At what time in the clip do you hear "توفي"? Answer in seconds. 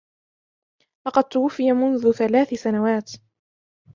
1.23-1.71